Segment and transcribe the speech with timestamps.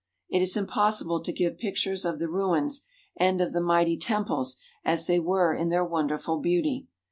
[0.29, 2.81] It is impossible to give pictures of the ruins
[3.17, 6.87] and of the mighty temples as they were in their wonderful beauty.